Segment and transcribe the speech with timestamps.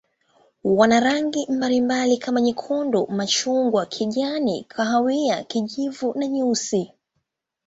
[0.63, 6.93] Wana rangi mbalimbali kama nyekundu, machungwa, kijani, kahawia, kijivu na nyeusi.